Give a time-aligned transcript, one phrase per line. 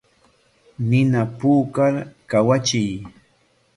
[0.89, 1.93] Nina puukar
[2.29, 2.91] kawachiy.